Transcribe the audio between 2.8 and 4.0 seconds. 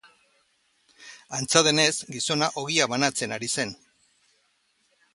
banatzen ari zen.